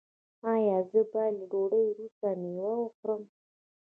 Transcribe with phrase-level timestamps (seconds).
[0.51, 3.23] ایا زه باید له ډوډۍ وروسته میوه وخورم؟